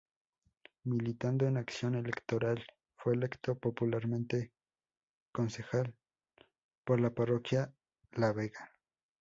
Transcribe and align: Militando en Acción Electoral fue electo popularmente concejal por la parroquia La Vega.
Militando 0.85 1.45
en 1.45 1.57
Acción 1.57 1.93
Electoral 1.93 2.65
fue 2.97 3.13
electo 3.13 3.53
popularmente 3.59 4.51
concejal 5.31 5.95
por 6.83 6.99
la 6.99 7.11
parroquia 7.13 7.71
La 8.13 8.33
Vega. 8.33 8.71